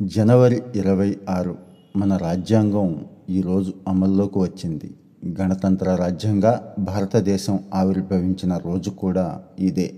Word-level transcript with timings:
జనవరి 0.00 0.62
ఇరవై 0.76 1.16
ఆరు 1.28 1.56
మన 1.96 2.16
రాజ్యాంగం 2.16 2.88
ఈరోజు 3.30 3.72
అమల్లోకి 3.88 4.38
వచ్చింది. 4.38 4.88
గణతంత్ర 5.40 5.94
రాజ్యంగా 5.94 6.74
భారతదేశం 6.78 7.60
ఆవిర్భవించిన 7.74 8.56
రోజు 8.56 8.90
కూడా 8.90 9.40
ఇదే. 9.58 9.94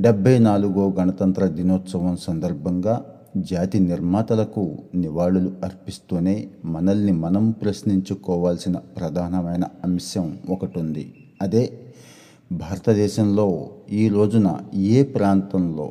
డెబ్బై 0.00 0.38
నాలుగో 0.38 0.94
గణతంత్ర 1.00 1.46
దినోత్సవం 1.46 2.16
సందర్భంగా 2.16 3.04
జాతి 3.36 3.80
నిర్మాతలకు 3.80 4.64
నివాళులు 4.94 5.52
అర్పిస్తూనే 5.64 6.48
మనల్ని 6.64 7.12
మనం 7.12 7.50
ప్రశ్నించుకోవాల్సిన 7.50 8.76
ప్రధానమైన 8.96 9.64
అంశం 9.84 10.38
ఒకటి 10.50 10.78
ఉంది 10.78 11.14
అదే 11.42 11.64
భారతదేశంలో 12.52 13.48
ఈ 13.92 14.08
రోజున 14.08 14.48
ఏ 14.76 15.02
ప్రాంతంలో 15.02 15.88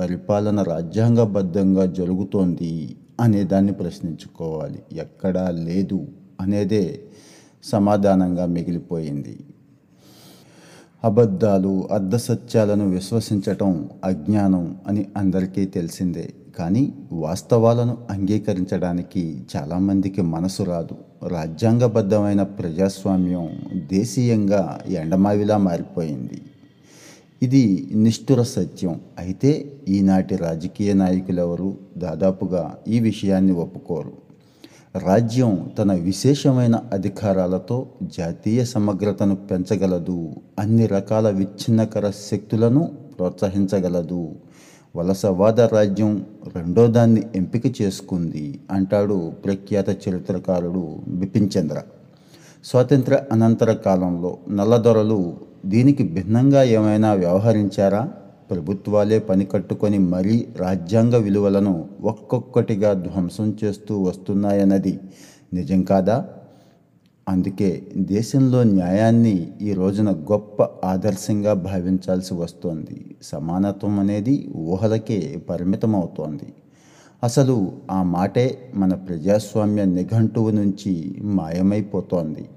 పరిపాలన 0.00 0.62
రాజ్యాంగబద్ధంగా 0.62 1.86
జరుగుతోంది 1.86 2.96
అనే 3.20 3.42
దాన్ని 3.42 3.72
ప్రశ్నించుకోవాలి. 3.72 4.82
ఎక్కడా 4.92 5.50
లేదు 5.50 6.06
అనేదే 6.40 7.00
సమాధానంగా 7.64 8.46
మిగిలిపోయింది. 8.46 9.40
అబద్ధాలు 11.04 11.88
అర్ధసత్యాలను 11.92 12.90
విశ్వసించటం 12.90 13.90
అజ్ఞానం 14.04 14.76
అని 14.86 15.06
అందరికీ 15.16 15.64
తెలిసిందే. 15.64 16.32
కానీ 16.58 16.92
వాస్తవాలను 17.12 17.98
అంగీకరించడానికి 18.10 19.42
చాలామందికి 19.56 20.22
మనసు 20.22 20.62
రాదు. 20.62 21.28
రాజ్యాంగబద్ధమైన 21.28 22.42
ప్రజాస్వామ్యం 22.42 23.48
దేశీయంగా 23.92 24.80
ఎండమావిలా 24.88 25.56
మారిపోయింది. 25.56 26.42
ఇది 27.42 27.90
నిష్ఠుర 27.94 28.42
సత్యం. 28.42 29.00
అయితే 29.18 29.72
ఈనాటి 29.88 30.36
రాజకీయ 30.36 30.92
నాయకులెవరు 30.92 31.76
దాదాపుగా 31.98 32.76
ఈ 32.88 33.00
విషయాన్ని 33.00 33.52
ఒప్పుకోరు. 33.52 34.12
రాజ్యం 34.98 35.70
తన 35.78 35.92
విశేషమైన 35.92 36.82
అధికారాలతో 36.92 37.86
జాతీయ 38.02 38.64
సమగ్రతను 38.64 39.36
పెంచగలదు. 39.36 40.30
అన్ని 40.58 40.86
రకాల 40.86 41.30
విచ్ఛిన్నకర 41.30 42.10
శక్తులను 42.10 42.90
ప్రోత్సహించగలదు. 43.18 44.32
వలసవాద 44.96 45.60
రాజ్యం 45.60 46.26
రెండో 46.56 46.86
దాన్ని 46.86 47.22
ఎంపిక 47.34 47.82
చేసుకుంది 47.82 48.60
అంటాడు 48.70 49.32
ప్రఖ్యాత 49.44 50.08
చరిత్రకారుడు 50.08 50.96
బిపిన్ 51.08 51.50
చంద్ర. 51.58 51.82
స్వాతంత్ర 52.64 53.22
అనంతర 53.32 53.72
కాలంలో 53.72 54.38
నల్లదొరలు 54.50 55.36
దీనికి 55.66 56.02
భిన్నంగా 56.02 56.62
ఏమైనా 56.62 57.12
వ్యవహరించారా? 57.12 58.08
ప్రభుత్వాలే 58.50 59.18
పని 59.18 59.44
కట్టుకొని 59.44 59.98
మరీ 59.98 60.46
రాజ్యాంగ 60.56 61.16
విలువలను 61.16 61.88
ఒక్కొక్కటిగా 62.02 62.92
ధ్వంసం 62.92 63.56
చేస్తూ 63.64 64.02
వస్తున్నాయన్నది 64.02 65.00
నిజం 65.54 65.82
కాదా? 65.82 66.28
అందుకే 67.28 67.86
దేశంలో 67.96 68.64
న్యాయాన్ని 68.64 69.52
ఈ 69.62 69.72
రోజున 69.72 70.10
గొప్ప 70.10 70.62
ఆదర్శంగా 70.84 71.54
భావించాల్సి 71.54 72.34
వస్తోంది. 72.34 73.16
సమానత్వం 73.22 73.98
అనేది 73.98 74.52
ఊహలకే 74.56 75.42
పరిమితమవుతోంది. 75.48 76.52
అసలు 77.22 77.72
ఆ 77.90 78.02
మాటే 78.02 78.72
మన 78.74 78.94
ప్రజాస్వామ్య 78.94 79.84
నిఘంటువు 79.84 80.50
నుంచి 80.50 81.16
మాయమైపోతోంది. 81.22 82.48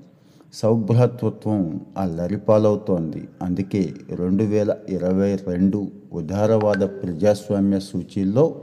సౌభ్రతత్వం 0.54 1.82
అల్లరిపాలవుతోంది. 1.98 3.28
అందుకే 3.42 3.90
రెండు 4.16 4.44
వేల 4.44 4.76
ఇరవై 4.90 5.36
రెండు 5.36 5.88
ఉదారవాద 6.14 6.84
ప్రజాస్వామ్య 6.84 7.80
సూచీల్లో 7.80 8.56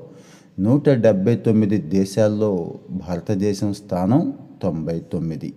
నూట 0.61 0.89
డెబ్భై 0.89 1.37
తొమ్మిది 1.37 1.79
దేశాల్లో 1.79 2.75
భారతదేశం 2.91 3.73
స్థానం 3.73 4.33
తొంభై 4.63 4.99
తొమ్మిది. 4.99 5.55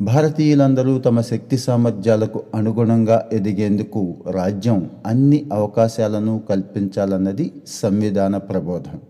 భారతీయులందరూ 0.00 0.98
తమ 0.98 1.20
శక్తి 1.20 1.58
సామర్థ్యాలకు 1.58 2.42
అనుగుణంగా 2.54 3.28
ఎదిగేందుకు 3.32 4.14
రాజ్యం 4.30 4.90
అన్ని 5.06 5.50
అవకాశాలను 5.52 6.42
కల్పించాలన్నది 6.50 7.52
సంవిధాన 7.66 8.36
ప్రబోధం. 8.36 9.00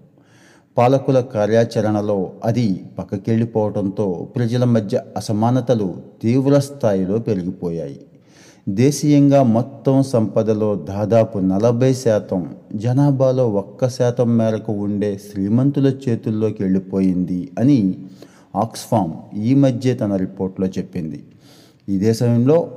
పాలకుల 0.78 1.20
కార్యాచరణలో 1.20 2.32
అది 2.44 2.84
పక్కకెళ్ళిపోవడంతో 2.98 4.28
ప్రజల 4.36 4.64
మధ్య 4.64 5.00
అసమానతలు 5.16 5.94
తీవ్ర 6.22 6.58
స్థాయిలో 6.58 7.18
పెరిగిపోయాయి. 7.18 8.00
దేశీయంగా 8.68 9.42
మొత్తం 9.42 10.02
సంపదలో 10.02 10.74
దాదాపు 10.74 11.38
నలభై 11.38 11.94
శాతం 11.94 12.54
జనాభాలో 12.74 13.48
ఒక్క 13.48 13.88
శాతం 13.88 14.36
మేరకు 14.36 14.72
ఉండే 14.72 15.18
శ్రీమంతుల 15.18 15.88
చేతుల్లోకి 16.08 16.62
వెళ్ళిపోయింది 16.62 17.50
అని 17.58 17.96
ఆక్స్ఫామ్ 18.56 19.12
ఈ 19.38 19.54
మధ్య 19.54 19.94
తన 19.94 20.16
రిపోర్ట్లో 20.16 20.66
చెప్పింది. 20.66 21.24
ఇదే 21.88 22.12
సమయంలో 22.12 22.70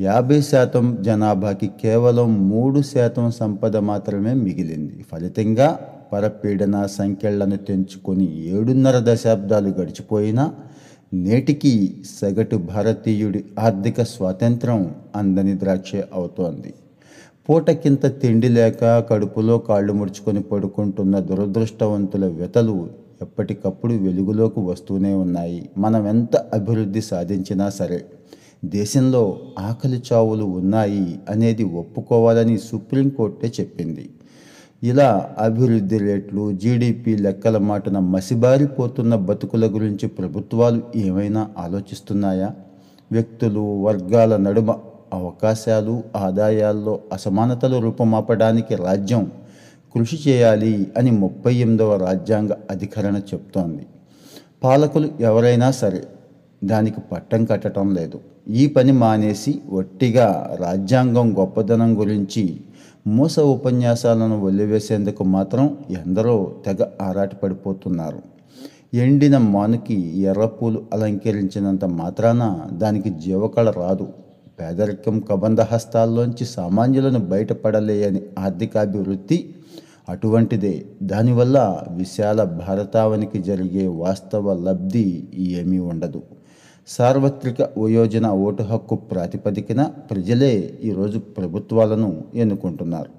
యాభై 0.00 0.40
శాతం 0.40 0.98
జనాభాకి 1.00 1.70
కేవలం 1.82 2.48
మూడు 2.48 2.82
శాతం 2.82 3.30
సంపద 3.30 3.76
మాత్రమే 3.76 4.34
మిగిలింది. 4.34 5.04
ఫలితంగా 5.12 5.80
పరపీడన 6.12 6.86
సంఖ్యలను 6.86 7.56
తెంచుకొని 7.56 8.26
ఏడున్నర 8.46 8.98
దశాబ్దాలు 8.98 9.68
గడిచిపోయినా 9.68 10.52
నేటికి 11.14 11.94
సగటు 12.20 12.56
భారతీయుడి 12.56 13.44
ఆర్థిక 13.58 14.02
స్వాతంత్రం 14.02 14.94
అందని 15.16 15.54
ద్రాక్ష 15.58 15.92
అవుతోంది. 16.14 16.74
పూటకింత 17.48 18.06
తిండి 18.20 18.48
లేక 18.48 19.06
కడుపులో 19.10 19.58
కాళ్ళు 19.58 19.92
ముడుచుకొని 19.92 20.42
పడుకుంటున్న 20.42 21.18
దురదృష్టవంతుల 21.18 22.26
వ్యతలు 22.26 22.88
ఎప్పటికప్పుడు 23.22 23.94
వెలుగులోకి 23.94 24.60
వస్తూనే 24.60 25.14
ఉన్నాయి. 25.14 25.68
మనం 25.78 26.06
ఎంత 26.06 26.36
అభివృద్ధి 26.36 27.00
సాధించినా 27.00 27.68
సరే 27.68 28.04
దేశంలో 28.64 29.40
ఆకలి 29.58 30.02
చావులు 30.12 30.44
ఉన్నాయి 30.44 31.18
అనేది 31.28 31.64
ఒప్పుకోవాలని 31.64 32.58
సుప్రీంకోర్టే 32.58 33.52
చెప్పింది. 33.60 34.10
ఇలా 34.82 35.30
అభివృద్ధి 35.38 35.98
రేట్లు 35.98 36.52
జీడిపి 36.52 37.16
లెక్కల 37.16 37.58
మాటన 37.58 37.98
మసిబారిపోతున్న 37.98 39.14
బతుకుల 39.14 39.66
గురించి 39.66 40.08
ప్రభుత్వాలు 40.08 40.82
ఏమైనా 40.96 41.48
ఆలోచిస్తున్నాయా? 41.58 42.50
వ్యక్తులు 43.12 43.82
వర్గాల 43.82 44.36
నడుమ 44.36 44.76
అవకాశాలు 45.12 46.02
ఆదాయాల్లో 46.16 47.00
అసమానతలు 47.12 47.78
రూపమాపడానికి 47.78 48.74
రాజ్యం 48.74 49.30
కృషి 49.94 50.30
చేయాలి 50.30 50.86
అని 50.96 51.10
ముప్పై 51.10 51.54
ఎనిమిదవ 51.54 51.96
రాజ్యాంగ 51.96 52.50
అధికరణ 52.70 53.16
చెప్తోంది. 53.16 53.86
పాలకులు 54.62 55.08
ఎవరైనా 55.20 55.70
సరే 55.70 56.04
దానికి 56.64 57.00
పట్టం 57.00 57.44
కట్టడం 57.44 57.94
లేదు. 57.94 58.20
ఈ 58.48 58.66
పని 58.66 58.92
మానేసి 58.92 59.60
ఒట్టిగా 59.70 60.56
రాజ్యాంగం 60.60 61.38
గొప్పదనం 61.38 62.00
గురించి 62.00 62.60
మూస 63.06 63.38
ఉపన్యాసాలను 63.40 64.40
వదిలివేసేందుకు 64.44 65.24
మాత్రం 65.24 65.78
ఎందరో 65.90 66.54
తెగ 66.66 66.86
ఆరాటపడిపోతున్నారు 67.02 68.22
ఎండిన 68.94 69.38
మానుకి 69.38 70.18
ఎర్రపూలు 70.18 70.84
అలంకరించినంత 70.92 71.84
మాత్రాన 71.84 72.60
దానికి 72.72 73.10
జీవకళ 73.10 73.70
రాదు. 73.70 74.08
పేదరికం 74.60 75.20
కబంధ 75.20 75.60
హస్తాల్లోంచి 75.60 76.44
సామాన్యులను 76.44 77.18
బయటపడలేయని 77.18 78.22
ఆర్థికాభివృద్ధి 78.38 79.54
అటువంటిదే. 80.08 80.84
దానివల్ల 81.02 81.82
విశాల 81.90 82.44
భారతావనికి 82.44 83.38
జరిగే 83.38 83.86
వాస్తవ 83.86 84.64
లబ్ధి 84.64 85.24
ఏమీ 85.38 85.78
ఉండదు. 85.78 86.22
సార్వత్రిక 86.88 87.56
వయోజన 87.78 88.26
ఓటు 88.30 88.62
హక్కు 88.62 88.94
ప్రాతిపదికన 88.94 89.82
ప్రజలే 90.10 90.78
ఈరోజు 90.84 91.18
ప్రభుత్వాలను 91.18 92.24
ఎన్నుకుంటున్నారు. 92.34 93.10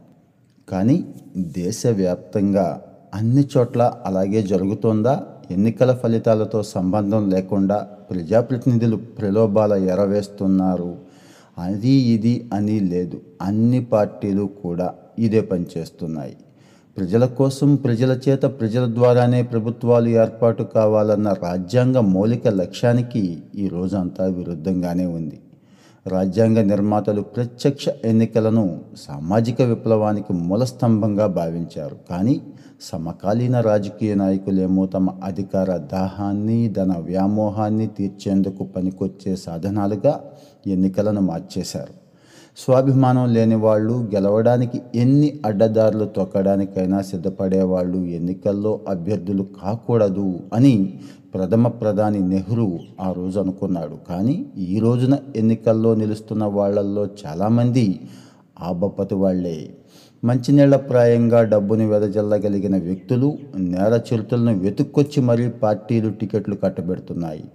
కానీ 0.70 0.96
దేశవ్యాప్తంగా 1.38 2.82
అన్ని 3.14 3.44
చోట్ల 3.58 3.94
అలాగే 4.06 4.42
జరుగుతోందా? 4.42 5.24
ఎన్నికల 5.52 5.92
ఫలితాలతో 5.94 6.64
సంబంధం 6.64 7.30
లేకుండా 7.30 7.78
ప్రజాప్రతినిధులు 8.10 8.96
ప్రలోభాల 8.96 9.74
ఎరవేస్తున్నారు. 9.74 10.98
అది 11.58 11.90
ఇది 11.90 12.50
అని 12.54 12.80
లేదు. 12.80 13.22
అన్ని 13.42 13.86
పార్టీలు 13.86 14.50
కూడా 14.64 14.94
ఇదే 15.20 15.42
పనిచేస్తున్నాయి 15.42 16.38
ప్రజల 17.00 17.26
కోసం 17.26 17.76
ప్రజల 17.76 18.20
చేత 18.30 18.42
ప్రజల 18.42 18.94
ద్వారానే 18.94 19.42
ప్రభుత్వాలు 19.42 20.10
ఏర్పాటు 20.10 20.64
కావాలన్న 20.64 21.34
రాజ్యాంగ 21.44 22.00
మౌలిక 22.00 22.48
లక్ష్యానికి 22.48 23.38
ఈ 23.56 23.68
రోజంతా 23.68 24.26
విరుద్ధంగానే 24.26 25.06
ఉంది. 25.06 25.40
రాజ్యాంగ 26.08 26.62
నిర్మాతలు 26.62 27.22
ప్రత్యక్ష 27.22 27.86
ఎన్నికలను 28.06 28.80
సామాజిక 28.98 29.62
విప్లవానికి 29.62 30.34
మూలస్తంభంగా 30.34 31.28
భావించారు. 31.28 31.98
కానీ 32.10 32.42
సమకాలీన 32.82 33.60
రాజకీయ 33.60 34.16
నాయకులేమో 34.16 34.86
తమ 34.86 35.10
అధికార 35.24 35.78
దాహాన్ని 35.78 36.70
ధన 36.70 36.94
వ్యామోహాన్ని 36.98 37.88
తీర్చేందుకు 37.88 38.64
పనికొచ్చే 38.64 39.36
సాధనాలుగా 39.36 40.20
ఎన్నికలను 40.68 41.22
మార్చేశారు. 41.22 42.09
స్వాభిమానం 42.58 43.34
లేని 43.34 43.56
వాళ్ళు 43.56 43.94
గెలవడానికి 44.16 44.82
ఎన్ని 44.96 45.40
అడ్డదారులు 45.46 46.06
తొక్కడానికైనా 46.06 47.02
సిద్ధపడేవాళ్ళు 47.02 47.98
ఎన్నికల్లో 47.98 48.80
అభ్యర్థులు 48.88 49.46
కాకూడదు 49.62 50.40
అని 50.54 51.00
ప్రథమ 51.36 51.68
ప్రధాని 51.68 52.20
నెహ్రూ 52.20 52.80
ఆ 53.00 53.12
రోజు 53.12 53.40
అనుకున్నాడు. 53.40 54.00
కానీ 54.10 54.46
ఈ 54.58 54.80
రోజున 54.80 55.18
ఎన్నికల్లో 55.36 55.96
నిలుస్తున్న 55.96 56.44
వాళ్ళల్లో 56.44 57.08
చాలామంది 57.26 58.00
ఆ 58.62 58.72
వాళ్ళే 59.12 59.70
మంచినీళ్ళప్రాయంగా 60.24 61.44
డబ్బుని 61.44 61.86
వెదజల్లగలిగిన 61.86 62.78
వ్యక్తులు 62.78 63.38
నేర 63.56 64.02
చరిత్రలను 64.10 64.60
వెతుక్కొచ్చి 64.60 65.22
మరీ 65.22 65.50
పార్టీలు 65.50 66.10
టికెట్లు 66.10 66.56
కట్టబెడుతున్నాయి. 66.56 67.46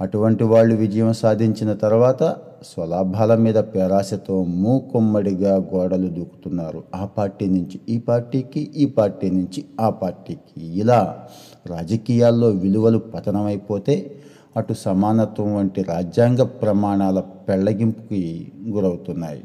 అటువంటి 0.00 0.44
వాళ్ళు 0.44 0.74
విజయం 0.74 1.12
సాధించిన 1.12 1.72
తర్వాత 1.72 2.22
స్వలాభాల 2.62 3.34
మీద 3.34 3.54
పేరాశతో 3.54 4.44
మూకుమ్మడిగా 4.44 5.56
గోడలు 5.56 6.08
దూకుతున్నారు. 6.08 6.84
ఆ 6.94 7.04
పార్టీ 7.04 7.46
నుంచి 7.46 7.80
ఈ 7.88 7.98
పార్టీకి 7.98 8.70
ఈ 8.76 8.84
పార్టీ 8.84 9.30
నుంచి 9.30 9.64
ఆ 9.80 9.90
పార్టీకి. 9.90 10.64
ఇలా 10.64 11.18
రాజకీయాల్లో 11.66 12.48
విలువలు 12.48 12.98
పతనమైపోతే 12.98 14.14
అటు 14.56 14.74
సమానత్వం 14.74 15.54
వంటి 15.54 15.82
రాజ్యాంగ 15.82 16.42
ప్రమాణాల 16.42 17.20
పెళ్ళగింపుకి 17.20 18.52
గురవుతున్నాయి. 18.68 19.44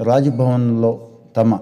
రాజ్భవన్లో 0.00 1.08
తమ 1.36 1.58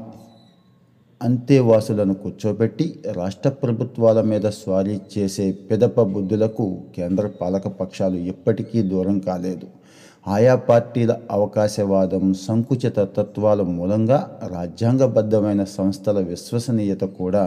అంతేవాసులను 1.23 2.15
కూర్చోబెట్టి 2.15 3.03
రాష్ట్ర 3.13 3.51
ప్రభుత్వాల 3.51 4.21
మీద 4.21 4.43
స్వారీ 4.43 5.01
చేసే 5.19 5.53
పిదప 5.53 6.01
బుద్ధులకు 6.01 6.79
కేంద్ర 6.97 7.31
పాలక 7.41 7.69
పక్షాలు 7.69 8.17
ఎప్పటికీ 8.17 8.83
దూరం 8.83 9.19
కాలేదు. 9.19 9.67
ఆయా 10.29 10.55
పార్టీల 10.69 11.13
అవకాశవాదం 11.31 12.25
సంకుచిత 12.47 12.99
తత్వాల 13.17 13.63
మూలంగా 13.77 14.19
రాజ్యాంగబద్ధమైన 14.55 15.63
సంస్థల 15.65 16.19
విశ్వసనీయత 16.21 17.05
కూడా 17.21 17.45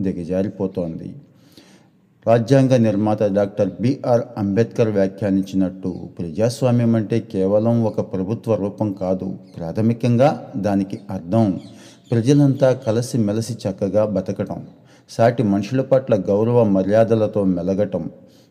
దిగజారిపోతోంది. 0.00 1.08
రాజ్యాంగ 2.26 2.76
నిర్మాత 2.76 3.22
డాక్టర్ 3.22 3.70
బిఆర్ 3.80 4.22
అంబేద్కర్ 4.38 4.88
వ్యాఖ్యానించినట్టు 4.88 5.90
ప్రజాస్వామ్యం 6.18 6.94
అంటే 6.94 7.18
కేవలం 7.32 7.76
ఒక 7.84 8.00
ప్రభుత్వ 8.12 8.54
రూపం 8.54 8.88
కాదు. 8.92 9.28
ప్రాథమికంగా 9.56 10.30
దానికి 10.56 10.98
అర్థం 11.10 11.60
ప్రజలంతా 12.10 12.72
కలిసి 12.86 13.18
మెలిసి 13.18 13.54
చక్కగా 13.64 14.04
బతకటం 14.16 14.60
సాటి 15.10 15.42
మనుషుల 15.42 15.80
పట్ల 15.80 16.14
గౌరవ 16.30 16.64
మర్యాదలతో 16.76 17.44
మెలగటం 17.56 18.04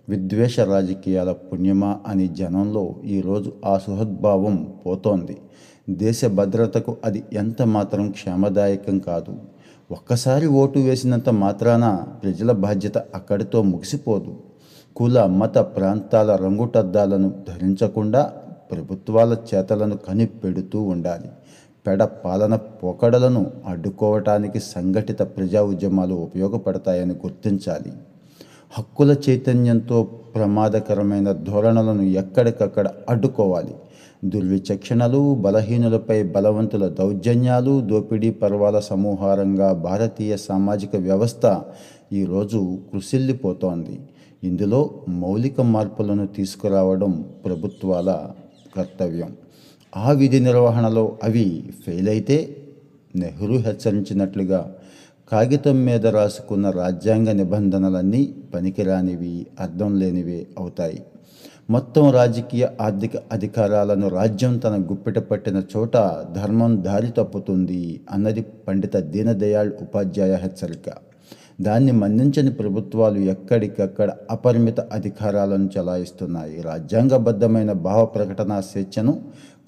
విద్వేష 0.09 0.59
రాజకీయాల 0.59 1.31
పుణ్యమా 1.31 1.99
అని 2.07 2.27
జనంలో 2.27 2.95
ఈరోజు 3.05 3.53
ఆ 3.65 3.77
సుహద్భావం 3.77 4.73
పోతోంది. 4.85 5.37
దేశ 5.89 6.25
భద్రతకు 6.25 6.97
అది 7.05 7.23
ఎంత 7.33 7.61
మాత్రం 7.61 8.11
క్షేమదాయకం 8.11 8.99
కాదు. 8.99 9.33
ఒక్కసారి 9.91 10.47
ఓటు 10.47 10.79
వేసినంత 10.79 11.29
మాత్రాన 11.29 12.03
ప్రజల 12.23 12.51
బాధ్యత 12.51 12.97
అక్కడితో 12.97 13.61
ముగిసిపోదు. 13.61 14.35
కుల 14.95 15.25
మత 15.25 15.57
ప్రాంతాల 15.57 16.35
రంగుటద్దాలను 16.35 17.43
ధరించకుండా 17.47 18.33
ప్రభుత్వాల 18.71 19.37
చేతలను 19.55 19.97
కనిపెడుతూ 19.97 20.81
ఉండాలి. 20.81 21.29
పెడ 21.87 22.03
పాలన 22.03 22.55
పోకడలను 22.55 23.51
అడ్డుకోవటానికి 23.67 24.59
సంఘటిత 24.59 25.21
ప్రజా 25.21 25.61
ఉద్యమాలు 25.63 26.15
ఉపయోగపడతాయని 26.15 27.13
గుర్తించాలి. 27.13 27.91
హక్కుల 28.71 29.15
చైతన్యంతో 29.29 30.03
ప్రమాదకరమైన 30.35 31.31
ధోరణులను 31.31 32.01
ఎక్కడికక్కడ 32.01 32.87
అడ్డుకోవాలి. 33.09 33.75
దుర్విచక్షణలు 34.25 35.35
బలహీనులపై 35.35 36.23
బలవంతుల 36.23 36.87
దౌర్జన్యాలు 36.87 37.81
దోపిడీ 37.81 38.29
పర్వాల 38.29 38.79
సమూహారంగా 38.79 39.73
భారతీయ 39.73 40.37
సామాజిక 40.37 40.95
వ్యవస్థ 40.95 41.61
ఈరోజు 42.13 42.77
కృషిల్లిపోతోంది 42.93 43.99
ఇందులో 44.43 44.89
మౌలిక 45.09 45.61
మార్పులను 45.61 46.27
తీసుకురావడం 46.27 47.25
ప్రభుత్వాల 47.45 48.09
కర్తవ్యం. 48.77 49.31
ఆ 49.97 50.11
విధి 50.11 50.39
నిర్వహణలో 50.39 51.17
అవి 51.23 51.63
ఫెయిల్ 51.85 52.09
అయితే 52.09 52.37
నెహ్రూ 53.15 53.57
హెచ్చరించినట్లుగా 53.57 54.73
కాగితం 55.31 55.85
మీద 55.85 56.05
రాసుకున్న 56.05 56.69
రాజ్యాంగ 56.69 57.31
నిబంధనలన్నీ 57.31 58.33
పనికిరానివి 58.55 59.47
అర్థం 59.59 59.99
లేనివే 59.99 60.47
అవుతాయి. 60.57 60.99
మొత్తం 61.69 62.11
రాజకీయ 62.11 62.67
ఆర్థిక 62.81 63.11
అధికారాలను 63.31 64.07
రాజ్యం 64.07 64.57
తన 64.57 64.75
గుప్పిట 64.91 65.19
పట్టిన 65.19 65.63
చోట 65.77 65.95
ధర్మం 66.31 66.83
దారి 66.83 67.07
తప్పుతుంది 67.07 68.01
అన్నది 68.11 68.41
పండిత 68.41 68.97
దీనదయాళ్ 68.97 69.71
ఉపాధ్యాయ 69.81 70.35
హెచ్చరిక. 70.35 70.89
దాన్ని 71.61 71.91
మన్నించని 71.91 72.51
ప్రభుత్వాలు 72.51 73.19
ఎక్కడికక్కడ 73.19 74.11
అపరిమిత 74.31 74.79
అధికారాలను 74.79 75.69
చలాయిస్తున్నాయి. 75.79 76.61
రాజ్యాంగబద్ధమైన 76.61 77.71
భావ 77.71 78.05
ప్రకటన 78.05 78.59
స్వేచ్ఛను 78.59 79.21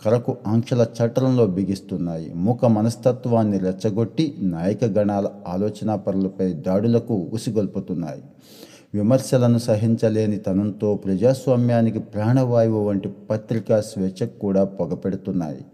కరకు 0.06 0.38
ఆంక్షల 0.48 0.86
చట్టంలో 0.98 1.48
బిగిస్తున్నాయి. 1.48 2.32
మూక 2.36 2.66
మనస్తత్వాన్ని 2.66 3.58
రెచ్చగొట్టి 3.58 4.36
నాయక 4.40 4.86
గణాల 4.86 5.28
ఆలోచనా 5.48 5.96
పరులపై 5.96 6.54
దాడులకు 6.54 7.28
ఉసిగొల్పుతున్నాయి. 7.34 8.24
విమర్శలను 8.94 9.58
సహించలేని 9.58 10.38
తనంతో 10.38 10.96
ప్రజాస్వామ్యానికి 10.96 12.00
ప్రాణవాయువు 12.00 12.88
వంటి 12.88 13.10
పత్రికా 13.30 13.82
స్వేచ్ఛకు 13.82 14.40
కూడా 14.40 14.64
పొగపెడుతున్నాయి 14.64 15.66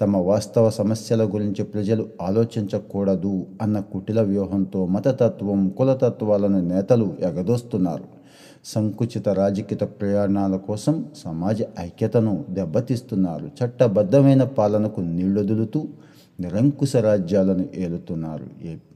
తమ 0.00 0.16
వాస్తవ 0.16 0.70
సమస్యల 0.70 1.24
గురించి 1.24 1.64
ప్రజలు 1.64 2.08
ఆలోచించకూడదు 2.22 3.46
అన్న 3.62 3.80
కుటిల 3.80 4.20
వ్యూహంతో 4.22 4.86
మతతత్వం 4.86 5.68
కులతత్వాలను 5.68 6.60
నేతలు 6.60 7.14
ఎగదోస్తున్నారు. 7.20 8.04
సంకుచిత 8.64 9.28
రాజకీయ 9.28 9.86
ప్రయాణాల 9.86 10.56
కోసం 10.56 11.04
సమాజ 11.16 11.62
ఐక్యతను 11.80 12.44
దెబ్బతీస్తున్నారు. 12.50 13.50
చట్టబద్ధమైన 13.64 14.44
పాలనకు 14.44 15.00
నీళ్ళొదులుతూ 15.00 15.84
నిరంకుశ 16.40 16.96
రాజ్యాలను 16.96 17.64
ఏలుతున్నారు. 17.74 18.46
ఏపీ 18.62 18.87